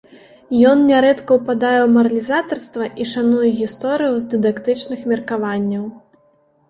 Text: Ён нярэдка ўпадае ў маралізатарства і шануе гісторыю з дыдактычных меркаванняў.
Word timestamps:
Ён 0.69 0.79
нярэдка 0.91 1.31
ўпадае 1.39 1.75
ў 1.83 1.87
маралізатарства 1.97 2.85
і 3.05 3.09
шануе 3.11 3.49
гісторыю 3.61 4.13
з 4.25 4.33
дыдактычных 4.35 4.99
меркаванняў. 5.13 5.85